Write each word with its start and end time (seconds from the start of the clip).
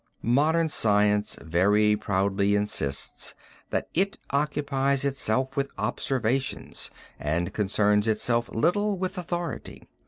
Modern 0.23 0.67
science 0.67 1.37
very 1.43 1.95
proudly 1.95 2.55
insists 2.55 3.35
that 3.69 3.87
it 3.93 4.17
occupies 4.31 5.05
itself 5.05 5.55
with 5.55 5.69
observations 5.77 6.89
and 7.19 7.53
concerns 7.53 8.07
itself 8.07 8.49
little 8.49 8.97
with 8.97 9.19
authority. 9.19 9.87